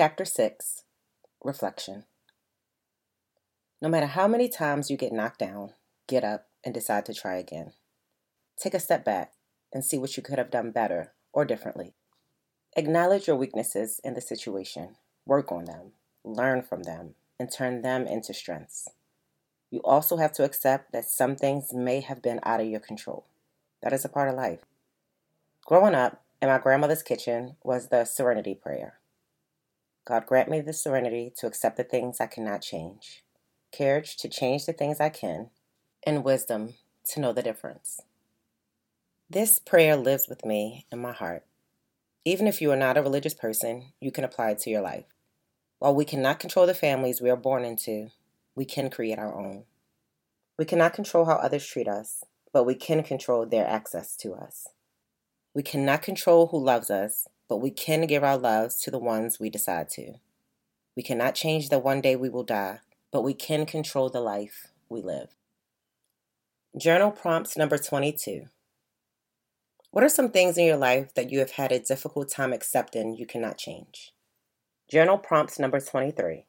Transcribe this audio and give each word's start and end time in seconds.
Chapter 0.00 0.24
6 0.24 0.84
Reflection. 1.44 2.04
No 3.82 3.90
matter 3.90 4.06
how 4.06 4.26
many 4.26 4.48
times 4.48 4.90
you 4.90 4.96
get 4.96 5.12
knocked 5.12 5.38
down, 5.38 5.74
get 6.06 6.24
up 6.24 6.46
and 6.64 6.72
decide 6.72 7.04
to 7.04 7.12
try 7.12 7.36
again. 7.36 7.74
Take 8.58 8.72
a 8.72 8.80
step 8.80 9.04
back 9.04 9.34
and 9.74 9.84
see 9.84 9.98
what 9.98 10.16
you 10.16 10.22
could 10.22 10.38
have 10.38 10.50
done 10.50 10.70
better 10.70 11.12
or 11.34 11.44
differently. 11.44 11.92
Acknowledge 12.78 13.26
your 13.26 13.36
weaknesses 13.36 14.00
in 14.02 14.14
the 14.14 14.22
situation, 14.22 14.96
work 15.26 15.52
on 15.52 15.66
them, 15.66 15.92
learn 16.24 16.62
from 16.62 16.84
them, 16.84 17.14
and 17.38 17.52
turn 17.52 17.82
them 17.82 18.06
into 18.06 18.32
strengths. 18.32 18.88
You 19.70 19.80
also 19.82 20.16
have 20.16 20.32
to 20.32 20.44
accept 20.44 20.92
that 20.92 21.04
some 21.04 21.36
things 21.36 21.74
may 21.74 22.00
have 22.00 22.22
been 22.22 22.40
out 22.42 22.62
of 22.62 22.68
your 22.68 22.80
control. 22.80 23.26
That 23.82 23.92
is 23.92 24.06
a 24.06 24.08
part 24.08 24.30
of 24.30 24.36
life. 24.36 24.60
Growing 25.66 25.94
up, 25.94 26.22
in 26.40 26.48
my 26.48 26.56
grandmother's 26.56 27.02
kitchen 27.02 27.56
was 27.62 27.88
the 27.88 28.06
serenity 28.06 28.54
prayer. 28.54 28.99
God 30.04 30.26
grant 30.26 30.48
me 30.48 30.60
the 30.60 30.72
serenity 30.72 31.32
to 31.38 31.46
accept 31.46 31.76
the 31.76 31.84
things 31.84 32.20
I 32.20 32.26
cannot 32.26 32.62
change, 32.62 33.22
courage 33.76 34.16
to 34.18 34.28
change 34.28 34.66
the 34.66 34.72
things 34.72 35.00
I 35.00 35.08
can, 35.08 35.50
and 36.04 36.24
wisdom 36.24 36.74
to 37.10 37.20
know 37.20 37.32
the 37.32 37.42
difference. 37.42 38.00
This 39.28 39.58
prayer 39.58 39.96
lives 39.96 40.26
with 40.28 40.44
me 40.44 40.86
in 40.90 41.00
my 41.00 41.12
heart. 41.12 41.44
Even 42.24 42.46
if 42.46 42.60
you 42.60 42.70
are 42.72 42.76
not 42.76 42.96
a 42.96 43.02
religious 43.02 43.34
person, 43.34 43.92
you 44.00 44.10
can 44.10 44.24
apply 44.24 44.50
it 44.50 44.58
to 44.60 44.70
your 44.70 44.80
life. 44.80 45.04
While 45.78 45.94
we 45.94 46.04
cannot 46.04 46.40
control 46.40 46.66
the 46.66 46.74
families 46.74 47.20
we 47.20 47.30
are 47.30 47.36
born 47.36 47.64
into, 47.64 48.10
we 48.54 48.64
can 48.64 48.90
create 48.90 49.18
our 49.18 49.34
own. 49.34 49.64
We 50.58 50.64
cannot 50.64 50.92
control 50.92 51.24
how 51.24 51.36
others 51.36 51.66
treat 51.66 51.88
us, 51.88 52.24
but 52.52 52.64
we 52.64 52.74
can 52.74 53.02
control 53.02 53.46
their 53.46 53.66
access 53.66 54.16
to 54.16 54.34
us. 54.34 54.66
We 55.54 55.62
cannot 55.62 56.02
control 56.02 56.48
who 56.48 56.58
loves 56.58 56.90
us, 56.90 57.26
but 57.50 57.60
we 57.60 57.72
can 57.72 58.06
give 58.06 58.22
our 58.22 58.38
loves 58.38 58.76
to 58.76 58.92
the 58.92 58.98
ones 58.98 59.40
we 59.40 59.50
decide 59.50 59.90
to. 59.90 60.14
We 60.96 61.02
cannot 61.02 61.34
change 61.34 61.68
the 61.68 61.80
one 61.80 62.00
day 62.00 62.14
we 62.14 62.28
will 62.28 62.44
die, 62.44 62.78
but 63.10 63.24
we 63.24 63.34
can 63.34 63.66
control 63.66 64.08
the 64.08 64.20
life 64.20 64.68
we 64.88 65.02
live. 65.02 65.30
Journal 66.78 67.10
prompts 67.10 67.56
number 67.56 67.76
22. 67.76 68.44
What 69.90 70.04
are 70.04 70.08
some 70.08 70.30
things 70.30 70.56
in 70.56 70.64
your 70.64 70.76
life 70.76 71.12
that 71.14 71.32
you 71.32 71.40
have 71.40 71.50
had 71.50 71.72
a 71.72 71.80
difficult 71.80 72.30
time 72.30 72.52
accepting 72.52 73.16
you 73.16 73.26
cannot 73.26 73.58
change? 73.58 74.12
Journal 74.88 75.18
prompts 75.18 75.58
number 75.58 75.80
23. 75.80 76.44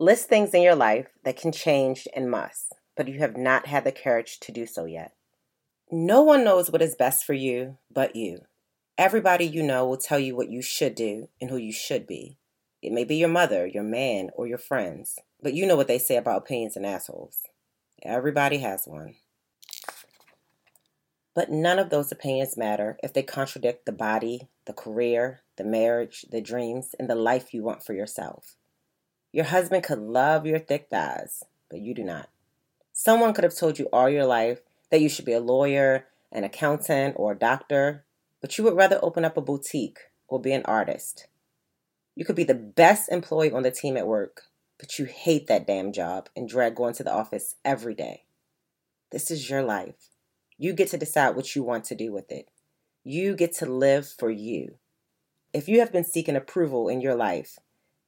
List 0.00 0.28
things 0.28 0.52
in 0.52 0.62
your 0.62 0.74
life 0.74 1.10
that 1.22 1.36
can 1.36 1.52
change 1.52 2.08
and 2.16 2.28
must, 2.28 2.74
but 2.96 3.06
you 3.06 3.20
have 3.20 3.36
not 3.36 3.66
had 3.66 3.84
the 3.84 3.92
courage 3.92 4.40
to 4.40 4.50
do 4.50 4.66
so 4.66 4.84
yet. 4.84 5.12
No 5.92 6.22
one 6.22 6.42
knows 6.42 6.72
what 6.72 6.82
is 6.82 6.96
best 6.96 7.24
for 7.24 7.34
you 7.34 7.78
but 7.88 8.16
you. 8.16 8.40
Everybody 8.98 9.44
you 9.44 9.62
know 9.62 9.86
will 9.86 9.96
tell 9.96 10.18
you 10.18 10.34
what 10.34 10.50
you 10.50 10.60
should 10.60 10.96
do 10.96 11.28
and 11.40 11.50
who 11.50 11.56
you 11.56 11.70
should 11.70 12.04
be. 12.04 12.36
It 12.82 12.90
may 12.90 13.04
be 13.04 13.14
your 13.14 13.28
mother, 13.28 13.64
your 13.64 13.84
man, 13.84 14.30
or 14.34 14.48
your 14.48 14.58
friends, 14.58 15.20
but 15.40 15.54
you 15.54 15.66
know 15.66 15.76
what 15.76 15.86
they 15.86 16.00
say 16.00 16.16
about 16.16 16.38
opinions 16.38 16.74
and 16.74 16.84
assholes. 16.84 17.42
Everybody 18.02 18.58
has 18.58 18.86
one. 18.86 19.14
But 21.32 21.48
none 21.48 21.78
of 21.78 21.90
those 21.90 22.10
opinions 22.10 22.56
matter 22.56 22.98
if 23.00 23.12
they 23.12 23.22
contradict 23.22 23.86
the 23.86 23.92
body, 23.92 24.48
the 24.64 24.72
career, 24.72 25.42
the 25.54 25.62
marriage, 25.62 26.26
the 26.32 26.40
dreams, 26.40 26.96
and 26.98 27.08
the 27.08 27.14
life 27.14 27.54
you 27.54 27.62
want 27.62 27.84
for 27.84 27.92
yourself. 27.92 28.56
Your 29.30 29.44
husband 29.44 29.84
could 29.84 30.00
love 30.00 30.44
your 30.44 30.58
thick 30.58 30.88
thighs, 30.90 31.44
but 31.70 31.78
you 31.78 31.94
do 31.94 32.02
not. 32.02 32.30
Someone 32.92 33.32
could 33.32 33.44
have 33.44 33.54
told 33.54 33.78
you 33.78 33.88
all 33.92 34.10
your 34.10 34.26
life 34.26 34.58
that 34.90 35.00
you 35.00 35.08
should 35.08 35.24
be 35.24 35.34
a 35.34 35.40
lawyer, 35.40 36.06
an 36.32 36.42
accountant, 36.42 37.14
or 37.16 37.30
a 37.30 37.38
doctor, 37.38 38.04
but 38.40 38.56
you 38.56 38.64
would 38.64 38.76
rather 38.76 38.98
open 39.02 39.24
up 39.24 39.36
a 39.36 39.40
boutique 39.40 39.98
or 40.28 40.40
be 40.40 40.52
an 40.52 40.64
artist. 40.64 41.26
You 42.14 42.24
could 42.24 42.36
be 42.36 42.44
the 42.44 42.54
best 42.54 43.10
employee 43.10 43.52
on 43.52 43.62
the 43.62 43.70
team 43.70 43.96
at 43.96 44.06
work, 44.06 44.42
but 44.78 44.98
you 44.98 45.04
hate 45.04 45.46
that 45.46 45.66
damn 45.66 45.92
job 45.92 46.28
and 46.36 46.48
dread 46.48 46.74
going 46.74 46.94
to 46.94 47.04
the 47.04 47.12
office 47.12 47.56
every 47.64 47.94
day. 47.94 48.24
This 49.10 49.30
is 49.30 49.48
your 49.48 49.62
life. 49.62 50.10
You 50.56 50.72
get 50.72 50.88
to 50.88 50.98
decide 50.98 51.36
what 51.36 51.54
you 51.54 51.62
want 51.62 51.84
to 51.84 51.94
do 51.94 52.12
with 52.12 52.30
it. 52.30 52.48
You 53.04 53.36
get 53.36 53.54
to 53.56 53.66
live 53.66 54.06
for 54.06 54.30
you. 54.30 54.74
If 55.52 55.68
you 55.68 55.80
have 55.80 55.92
been 55.92 56.04
seeking 56.04 56.36
approval 56.36 56.88
in 56.88 57.00
your 57.00 57.14
life, 57.14 57.58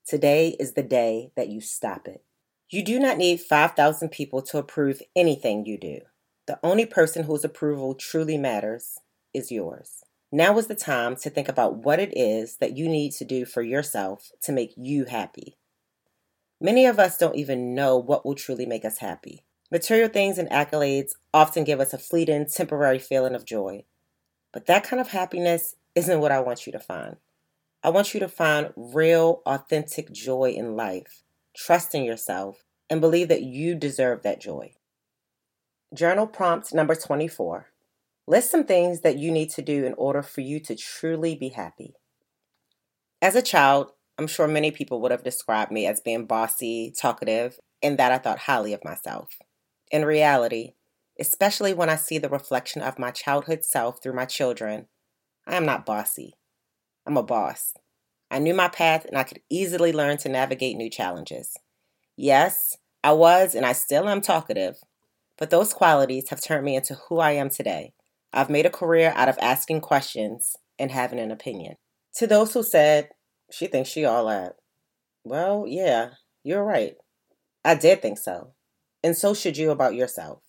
today 0.06 0.56
is 0.60 0.74
the 0.74 0.82
day 0.82 1.30
that 1.36 1.48
you 1.48 1.60
stop 1.60 2.06
it. 2.06 2.22
You 2.68 2.84
do 2.84 2.98
not 3.00 3.16
need 3.16 3.40
5,000 3.40 4.10
people 4.10 4.42
to 4.42 4.58
approve 4.58 5.00
anything 5.16 5.64
you 5.64 5.78
do. 5.78 6.00
The 6.46 6.60
only 6.62 6.86
person 6.86 7.24
whose 7.24 7.44
approval 7.44 7.94
truly 7.94 8.36
matters 8.36 8.98
is 9.32 9.50
yours. 9.50 10.04
Now 10.32 10.56
is 10.58 10.68
the 10.68 10.76
time 10.76 11.16
to 11.16 11.30
think 11.30 11.48
about 11.48 11.78
what 11.84 11.98
it 11.98 12.16
is 12.16 12.58
that 12.58 12.76
you 12.76 12.88
need 12.88 13.12
to 13.12 13.24
do 13.24 13.44
for 13.44 13.62
yourself 13.62 14.30
to 14.42 14.52
make 14.52 14.72
you 14.76 15.06
happy. 15.06 15.56
Many 16.60 16.86
of 16.86 16.98
us 16.98 17.16
don't 17.16 17.36
even 17.36 17.74
know 17.74 17.96
what 17.96 18.24
will 18.24 18.34
truly 18.34 18.66
make 18.66 18.84
us 18.84 18.98
happy. 18.98 19.44
Material 19.72 20.08
things 20.08 20.38
and 20.38 20.48
accolades 20.50 21.12
often 21.32 21.64
give 21.64 21.80
us 21.80 21.92
a 21.92 21.98
fleeting, 21.98 22.46
temporary 22.46 22.98
feeling 22.98 23.34
of 23.34 23.44
joy. 23.44 23.84
But 24.52 24.66
that 24.66 24.84
kind 24.84 25.00
of 25.00 25.08
happiness 25.08 25.76
isn't 25.94 26.20
what 26.20 26.32
I 26.32 26.40
want 26.40 26.66
you 26.66 26.72
to 26.72 26.78
find. 26.78 27.16
I 27.82 27.90
want 27.90 28.12
you 28.12 28.20
to 28.20 28.28
find 28.28 28.72
real, 28.76 29.42
authentic 29.46 30.12
joy 30.12 30.50
in 30.50 30.76
life, 30.76 31.22
trust 31.56 31.94
in 31.94 32.04
yourself, 32.04 32.62
and 32.90 33.00
believe 33.00 33.28
that 33.28 33.42
you 33.42 33.74
deserve 33.74 34.22
that 34.22 34.40
joy. 34.40 34.74
Journal 35.94 36.26
prompt 36.26 36.74
number 36.74 36.94
24. 36.94 37.69
List 38.30 38.52
some 38.52 38.62
things 38.62 39.00
that 39.00 39.18
you 39.18 39.32
need 39.32 39.50
to 39.50 39.60
do 39.60 39.84
in 39.84 39.92
order 39.94 40.22
for 40.22 40.40
you 40.40 40.60
to 40.60 40.76
truly 40.76 41.34
be 41.34 41.48
happy. 41.48 41.94
As 43.20 43.34
a 43.34 43.42
child, 43.42 43.90
I'm 44.18 44.28
sure 44.28 44.46
many 44.46 44.70
people 44.70 45.00
would 45.00 45.10
have 45.10 45.24
described 45.24 45.72
me 45.72 45.84
as 45.84 45.98
being 46.00 46.26
bossy, 46.26 46.94
talkative, 46.96 47.58
and 47.82 47.98
that 47.98 48.12
I 48.12 48.18
thought 48.18 48.38
highly 48.38 48.72
of 48.72 48.84
myself. 48.84 49.30
In 49.90 50.04
reality, 50.04 50.74
especially 51.18 51.74
when 51.74 51.90
I 51.90 51.96
see 51.96 52.18
the 52.18 52.28
reflection 52.28 52.82
of 52.82 53.00
my 53.00 53.10
childhood 53.10 53.64
self 53.64 54.00
through 54.00 54.14
my 54.14 54.26
children, 54.26 54.86
I 55.44 55.56
am 55.56 55.66
not 55.66 55.84
bossy. 55.84 56.34
I'm 57.04 57.16
a 57.16 57.24
boss. 57.24 57.74
I 58.30 58.38
knew 58.38 58.54
my 58.54 58.68
path 58.68 59.06
and 59.06 59.18
I 59.18 59.24
could 59.24 59.40
easily 59.50 59.92
learn 59.92 60.18
to 60.18 60.28
navigate 60.28 60.76
new 60.76 60.88
challenges. 60.88 61.56
Yes, 62.16 62.76
I 63.02 63.10
was 63.10 63.56
and 63.56 63.66
I 63.66 63.72
still 63.72 64.08
am 64.08 64.20
talkative, 64.20 64.76
but 65.36 65.50
those 65.50 65.72
qualities 65.72 66.28
have 66.28 66.40
turned 66.40 66.64
me 66.64 66.76
into 66.76 66.94
who 66.94 67.18
I 67.18 67.32
am 67.32 67.50
today. 67.50 67.92
I've 68.32 68.50
made 68.50 68.66
a 68.66 68.70
career 68.70 69.12
out 69.16 69.28
of 69.28 69.38
asking 69.40 69.80
questions 69.80 70.56
and 70.78 70.90
having 70.90 71.18
an 71.18 71.30
opinion. 71.30 71.76
To 72.16 72.26
those 72.26 72.54
who 72.54 72.62
said, 72.62 73.08
she 73.50 73.66
thinks 73.66 73.90
she 73.90 74.04
all 74.04 74.26
that. 74.26 74.54
Well, 75.24 75.64
yeah, 75.66 76.10
you're 76.42 76.64
right. 76.64 76.94
I 77.64 77.74
did 77.74 78.00
think 78.00 78.18
so. 78.18 78.54
And 79.02 79.16
so 79.16 79.34
should 79.34 79.56
you 79.56 79.70
about 79.70 79.94
yourself. 79.94 80.42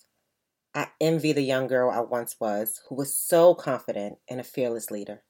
I 0.73 0.87
envy 1.01 1.33
the 1.33 1.41
young 1.41 1.67
girl 1.67 1.91
I 1.91 1.99
once 1.99 2.37
was 2.39 2.81
who 2.87 2.95
was 2.95 3.17
so 3.17 3.53
confident 3.53 4.17
and 4.29 4.39
a 4.39 4.43
fearless 4.43 4.89
leader. 4.89 5.23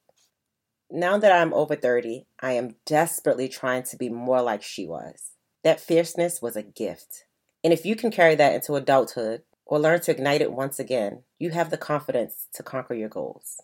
Now 0.90 1.18
that 1.18 1.32
I'm 1.32 1.54
over 1.54 1.74
30, 1.74 2.26
I 2.40 2.52
am 2.52 2.76
desperately 2.86 3.48
trying 3.48 3.82
to 3.84 3.96
be 3.96 4.08
more 4.08 4.42
like 4.42 4.62
she 4.62 4.86
was. 4.86 5.32
That 5.64 5.80
fierceness 5.80 6.42
was 6.42 6.54
a 6.54 6.62
gift. 6.62 7.24
And 7.64 7.72
if 7.72 7.86
you 7.86 7.96
can 7.96 8.10
carry 8.10 8.34
that 8.34 8.54
into 8.54 8.74
adulthood, 8.74 9.42
or 9.66 9.78
learn 9.78 10.00
to 10.00 10.10
ignite 10.10 10.42
it 10.42 10.52
once 10.52 10.78
again, 10.78 11.22
you 11.38 11.50
have 11.50 11.70
the 11.70 11.76
confidence 11.76 12.46
to 12.54 12.62
conquer 12.62 12.94
your 12.94 13.08
goals. 13.08 13.60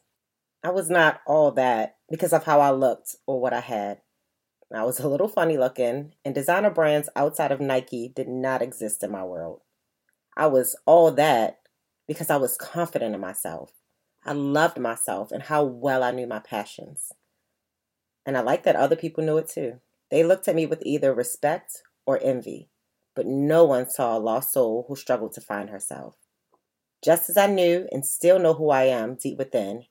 I 0.62 0.70
was 0.70 0.91
not 0.91 1.20
all 1.26 1.53
that 1.53 1.97
because 2.10 2.32
of 2.32 2.44
how 2.44 2.60
I 2.60 2.70
looked 2.70 3.16
or 3.26 3.41
what 3.41 3.53
I 3.53 3.60
had. 3.60 4.00
I 4.75 4.84
was 4.84 5.00
a 5.00 5.09
little 5.09 5.28
funny 5.28 5.56
looking, 5.56 6.14
and 6.25 6.34
designer 6.34 6.70
brands 6.70 7.09
outside 7.16 7.53
of 7.53 7.60
Nike 7.60 8.12
did 8.14 8.28
not 8.28 8.60
exist 8.60 9.03
in 9.03 9.10
my 9.10 9.25
world. 9.25 9.62
I 10.36 10.47
was 10.47 10.76
all 10.84 11.10
that 11.12 11.60
because 12.06 12.28
I 12.28 12.36
was 12.36 12.56
confident 12.56 13.15
in 13.15 13.20
myself. 13.20 13.72
I 14.25 14.32
loved 14.32 14.78
myself 14.78 15.32
and 15.32 15.44
how 15.44 15.65
well 15.65 16.03
I 16.03 16.10
knew 16.10 16.26
my 16.26 16.41
passions. 16.41 17.12
And 18.26 18.36
I 18.36 18.41
liked 18.41 18.65
that 18.65 18.76
other 18.76 18.97
people 18.97 19.25
knew 19.25 19.38
it 19.38 19.48
too. 19.48 19.80
They 20.10 20.22
looked 20.22 20.48
at 20.48 20.54
me 20.54 20.66
with 20.66 20.83
either 20.84 21.15
respect 21.15 21.83
or 22.06 22.21
envy 22.22 22.68
but 23.18 23.26
no 23.26 23.65
one 23.65 23.91
saw 23.91 24.16
a 24.16 24.20
lost 24.20 24.53
soul 24.53 24.84
who 24.86 24.94
struggled 24.94 25.32
to 25.32 25.41
find 25.41 25.70
herself. 25.70 26.15
Just 27.04 27.28
as 27.28 27.36
I 27.36 27.48
knew 27.48 27.88
and 27.91 28.06
still 28.06 28.38
know 28.38 28.54
who 28.54 28.70
I 28.70 28.84
am 28.84 29.16
deep 29.16 29.38
within, 29.38 29.86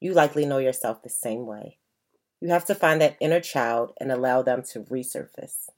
you 0.00 0.14
likely 0.14 0.46
know 0.46 0.56
yourself 0.56 1.02
the 1.02 1.10
same 1.10 1.44
way. 1.44 1.76
You 2.40 2.48
have 2.48 2.64
to 2.64 2.74
find 2.74 2.98
that 3.02 3.18
inner 3.20 3.40
child 3.40 3.92
and 4.00 4.10
allow 4.10 4.40
them 4.40 4.62
to 4.72 4.80
resurface. 4.80 5.68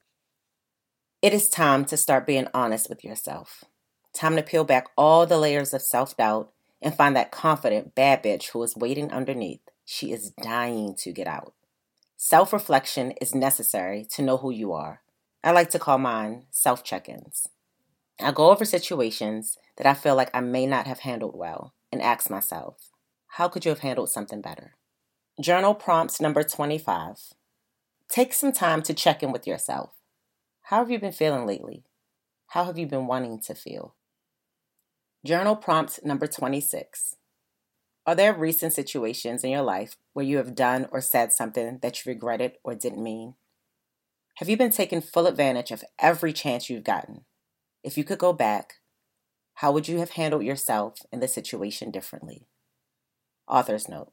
It 1.20 1.34
is 1.34 1.48
time 1.48 1.84
to 1.86 1.96
start 1.96 2.28
being 2.28 2.46
honest 2.54 2.88
with 2.88 3.02
yourself. 3.02 3.64
Time 4.12 4.36
to 4.36 4.42
peel 4.44 4.62
back 4.62 4.86
all 4.96 5.26
the 5.26 5.36
layers 5.36 5.74
of 5.74 5.82
self 5.82 6.16
doubt 6.16 6.52
and 6.80 6.94
find 6.94 7.16
that 7.16 7.32
confident 7.32 7.96
bad 7.96 8.22
bitch 8.22 8.50
who 8.50 8.62
is 8.62 8.76
waiting 8.76 9.10
underneath. 9.10 9.62
She 9.84 10.12
is 10.12 10.30
dying 10.30 10.94
to 10.98 11.10
get 11.10 11.26
out. 11.26 11.54
Self 12.16 12.52
reflection 12.52 13.14
is 13.20 13.34
necessary 13.34 14.06
to 14.12 14.22
know 14.22 14.36
who 14.36 14.52
you 14.52 14.72
are 14.72 15.00
I 15.44 15.50
like 15.50 15.68
to 15.70 15.78
call 15.78 15.98
mine 15.98 16.46
self 16.50 16.82
check 16.82 17.06
ins. 17.06 17.46
I 18.18 18.32
go 18.32 18.50
over 18.50 18.64
situations 18.64 19.58
that 19.76 19.86
I 19.86 19.92
feel 19.92 20.16
like 20.16 20.30
I 20.32 20.40
may 20.40 20.64
not 20.64 20.86
have 20.86 21.00
handled 21.00 21.36
well 21.36 21.74
and 21.92 22.00
ask 22.00 22.30
myself, 22.30 22.88
how 23.26 23.48
could 23.48 23.66
you 23.66 23.68
have 23.68 23.80
handled 23.80 24.08
something 24.08 24.40
better? 24.40 24.72
Journal 25.38 25.74
prompts 25.74 26.18
number 26.18 26.42
25. 26.42 27.34
Take 28.08 28.32
some 28.32 28.52
time 28.52 28.80
to 28.84 28.94
check 28.94 29.22
in 29.22 29.32
with 29.32 29.46
yourself. 29.46 29.90
How 30.62 30.78
have 30.78 30.90
you 30.90 30.98
been 30.98 31.12
feeling 31.12 31.44
lately? 31.46 31.84
How 32.48 32.64
have 32.64 32.78
you 32.78 32.86
been 32.86 33.06
wanting 33.06 33.38
to 33.40 33.54
feel? 33.54 33.96
Journal 35.26 35.56
prompt 35.56 36.00
number 36.02 36.26
26. 36.26 37.16
Are 38.06 38.14
there 38.14 38.32
recent 38.32 38.72
situations 38.72 39.44
in 39.44 39.50
your 39.50 39.60
life 39.60 39.96
where 40.14 40.24
you 40.24 40.38
have 40.38 40.54
done 40.54 40.88
or 40.90 41.02
said 41.02 41.34
something 41.34 41.80
that 41.82 42.02
you 42.06 42.12
regretted 42.12 42.52
or 42.64 42.74
didn't 42.74 43.02
mean? 43.02 43.34
Have 44.38 44.48
you 44.48 44.56
been 44.56 44.72
taking 44.72 45.00
full 45.00 45.28
advantage 45.28 45.70
of 45.70 45.84
every 45.98 46.32
chance 46.32 46.68
you've 46.68 46.82
gotten? 46.82 47.24
If 47.84 47.96
you 47.96 48.02
could 48.02 48.18
go 48.18 48.32
back, 48.32 48.74
how 49.54 49.70
would 49.70 49.86
you 49.86 49.98
have 49.98 50.10
handled 50.10 50.42
yourself 50.42 50.98
in 51.12 51.20
the 51.20 51.28
situation 51.28 51.92
differently? 51.92 52.48
Author's 53.46 53.88
note. 53.88 54.10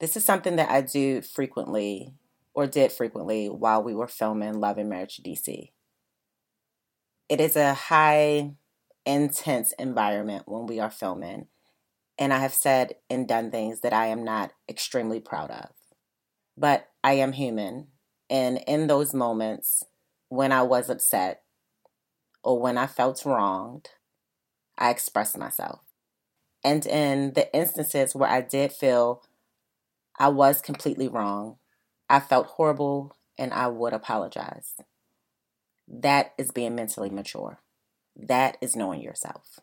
This 0.00 0.16
is 0.16 0.24
something 0.24 0.56
that 0.56 0.70
I 0.70 0.80
do 0.80 1.22
frequently 1.22 2.14
or 2.52 2.66
did 2.66 2.90
frequently 2.90 3.46
while 3.46 3.80
we 3.80 3.94
were 3.94 4.08
filming 4.08 4.54
Love 4.54 4.76
and 4.76 4.90
Marriage 4.90 5.20
DC. 5.24 5.70
It 7.28 7.40
is 7.40 7.54
a 7.54 7.74
high, 7.74 8.54
intense 9.06 9.72
environment 9.78 10.44
when 10.46 10.66
we 10.66 10.80
are 10.80 10.90
filming, 10.90 11.46
and 12.18 12.32
I 12.32 12.38
have 12.38 12.52
said 12.52 12.96
and 13.08 13.28
done 13.28 13.52
things 13.52 13.82
that 13.82 13.92
I 13.92 14.06
am 14.06 14.24
not 14.24 14.50
extremely 14.68 15.20
proud 15.20 15.52
of. 15.52 15.70
But 16.56 16.88
I 17.04 17.12
am 17.14 17.32
human, 17.32 17.91
and 18.32 18.64
in 18.66 18.86
those 18.86 19.12
moments 19.12 19.84
when 20.30 20.52
I 20.52 20.62
was 20.62 20.88
upset 20.88 21.42
or 22.42 22.58
when 22.58 22.78
I 22.78 22.86
felt 22.86 23.26
wronged, 23.26 23.90
I 24.78 24.90
expressed 24.90 25.36
myself. 25.36 25.80
And 26.64 26.86
in 26.86 27.34
the 27.34 27.54
instances 27.54 28.14
where 28.14 28.30
I 28.30 28.40
did 28.40 28.72
feel 28.72 29.22
I 30.18 30.28
was 30.28 30.62
completely 30.62 31.08
wrong. 31.08 31.56
I 32.08 32.20
felt 32.20 32.46
horrible 32.46 33.16
and 33.36 33.52
I 33.52 33.68
would 33.68 33.92
apologize. 33.92 34.76
That 35.86 36.32
is 36.38 36.50
being 36.52 36.74
mentally 36.74 37.10
mature. 37.10 37.60
That 38.16 38.56
is 38.62 38.76
knowing 38.76 39.02
yourself. 39.02 39.60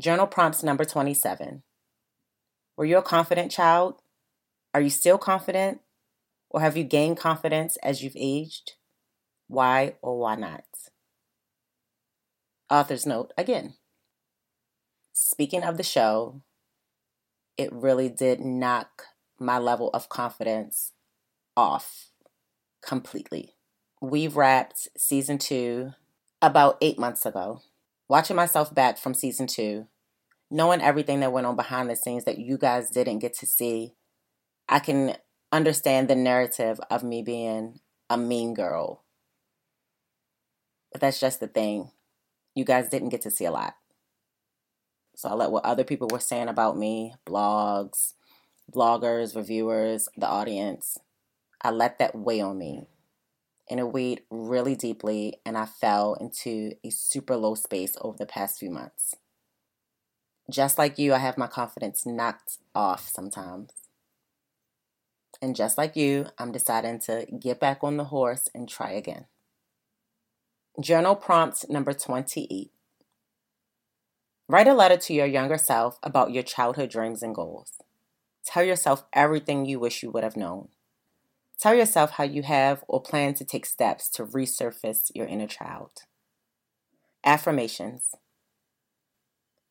Journal 0.00 0.26
prompts 0.26 0.62
number 0.62 0.86
27. 0.86 1.62
Were 2.78 2.84
you 2.86 2.96
a 2.96 3.02
confident 3.02 3.50
child? 3.52 4.00
Are 4.72 4.80
you 4.80 4.90
still 4.90 5.18
confident? 5.18 5.80
Or 6.56 6.62
have 6.62 6.74
you 6.74 6.84
gained 6.84 7.18
confidence 7.18 7.76
as 7.82 8.02
you've 8.02 8.16
aged? 8.16 8.76
Why 9.46 9.96
or 10.00 10.18
why 10.18 10.36
not? 10.36 10.64
Author's 12.70 13.04
note 13.04 13.34
again. 13.36 13.74
Speaking 15.12 15.62
of 15.62 15.76
the 15.76 15.82
show, 15.82 16.40
it 17.58 17.70
really 17.70 18.08
did 18.08 18.40
knock 18.40 19.02
my 19.38 19.58
level 19.58 19.90
of 19.92 20.08
confidence 20.08 20.92
off 21.58 22.06
completely. 22.82 23.56
We 24.00 24.26
wrapped 24.26 24.88
season 24.96 25.36
two 25.36 25.92
about 26.40 26.78
eight 26.80 26.98
months 26.98 27.26
ago. 27.26 27.60
Watching 28.08 28.36
myself 28.36 28.74
back 28.74 28.96
from 28.96 29.12
season 29.12 29.46
two, 29.46 29.88
knowing 30.50 30.80
everything 30.80 31.20
that 31.20 31.32
went 31.32 31.46
on 31.46 31.54
behind 31.54 31.90
the 31.90 31.96
scenes 31.96 32.24
that 32.24 32.38
you 32.38 32.56
guys 32.56 32.88
didn't 32.88 33.18
get 33.18 33.34
to 33.34 33.46
see, 33.46 33.92
I 34.70 34.78
can 34.78 35.16
understand 35.56 36.08
the 36.08 36.14
narrative 36.14 36.78
of 36.90 37.02
me 37.02 37.22
being 37.22 37.80
a 38.10 38.18
mean 38.18 38.54
girl. 38.54 39.02
But 40.92 41.00
that's 41.00 41.18
just 41.18 41.40
the 41.40 41.48
thing. 41.48 41.90
You 42.54 42.64
guys 42.64 42.88
didn't 42.88 43.08
get 43.08 43.22
to 43.22 43.30
see 43.30 43.46
a 43.46 43.50
lot. 43.50 43.74
So 45.14 45.30
I 45.30 45.32
let 45.32 45.50
what 45.50 45.64
other 45.64 45.84
people 45.84 46.08
were 46.10 46.20
saying 46.20 46.48
about 46.48 46.76
me, 46.76 47.14
blogs, 47.26 48.12
bloggers, 48.70 49.34
reviewers, 49.34 50.08
the 50.16 50.26
audience, 50.26 50.98
I 51.62 51.70
let 51.70 51.98
that 51.98 52.14
weigh 52.14 52.40
on 52.40 52.58
me. 52.58 52.86
And 53.68 53.80
it 53.80 53.92
weighed 53.92 54.22
really 54.30 54.76
deeply, 54.76 55.40
and 55.44 55.56
I 55.58 55.66
fell 55.66 56.14
into 56.14 56.72
a 56.84 56.90
super 56.90 57.34
low 57.34 57.54
space 57.54 57.96
over 58.00 58.16
the 58.16 58.26
past 58.26 58.60
few 58.60 58.70
months. 58.70 59.14
Just 60.48 60.78
like 60.78 60.98
you, 60.98 61.14
I 61.14 61.18
have 61.18 61.38
my 61.38 61.48
confidence 61.48 62.06
knocked 62.06 62.58
off 62.74 63.08
sometimes. 63.08 63.70
And 65.40 65.54
just 65.54 65.76
like 65.76 65.96
you, 65.96 66.26
I'm 66.38 66.52
deciding 66.52 67.00
to 67.00 67.26
get 67.38 67.60
back 67.60 67.78
on 67.82 67.96
the 67.96 68.04
horse 68.04 68.48
and 68.54 68.68
try 68.68 68.92
again. 68.92 69.26
Journal 70.80 71.16
prompt 71.16 71.68
number 71.68 71.92
28 71.92 72.70
Write 74.48 74.68
a 74.68 74.74
letter 74.74 74.96
to 74.96 75.14
your 75.14 75.26
younger 75.26 75.58
self 75.58 75.98
about 76.02 76.32
your 76.32 76.42
childhood 76.42 76.90
dreams 76.90 77.22
and 77.22 77.34
goals. 77.34 77.72
Tell 78.44 78.62
yourself 78.62 79.04
everything 79.12 79.66
you 79.66 79.80
wish 79.80 80.02
you 80.02 80.10
would 80.10 80.22
have 80.22 80.36
known. 80.36 80.68
Tell 81.58 81.74
yourself 81.74 82.12
how 82.12 82.24
you 82.24 82.42
have 82.42 82.84
or 82.86 83.00
plan 83.00 83.34
to 83.34 83.44
take 83.44 83.66
steps 83.66 84.08
to 84.10 84.24
resurface 84.24 85.10
your 85.14 85.26
inner 85.26 85.46
child. 85.48 85.90
Affirmations 87.24 88.14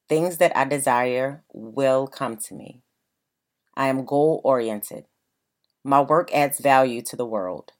Things 0.09 0.38
that 0.38 0.56
I 0.57 0.65
desire 0.65 1.44
will 1.53 2.06
come 2.06 2.38
to 2.38 2.53
me. 2.53 2.81
I 3.75 3.88
am 3.88 4.06
goal 4.06 4.41
oriented. 4.44 5.06
My 5.85 6.01
work 6.01 6.33
adds 6.33 6.59
value 6.59 7.01
to 7.03 7.15
the 7.15 7.25
world. 7.25 7.71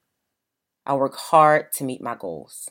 I 0.86 0.96
work 0.96 1.16
hard 1.16 1.72
to 1.74 1.84
meet 1.84 2.02
my 2.02 2.16
goals. 2.16 2.70